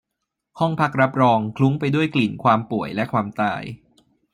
[0.59, 3.63] ห้องพักรับรองคลุ้งไปด้วยกลิ่นความป่วยและความตาย